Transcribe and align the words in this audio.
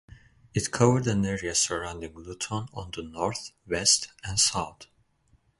It 0.55 0.71
covered 0.71 1.05
an 1.05 1.23
area 1.27 1.53
surrounding 1.53 2.15
Luton 2.15 2.65
on 2.73 2.89
the 2.89 3.03
north, 3.03 3.51
west 3.67 4.07
and 4.23 4.39
south. 4.39 4.87